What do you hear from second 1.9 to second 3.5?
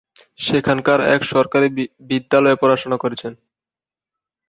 বিদ্যালয়ে পড়াশোনা করেছেন।